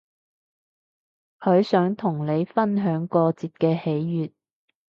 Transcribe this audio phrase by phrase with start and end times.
[1.39, 4.31] 佢想同你分享過節嘅喜悅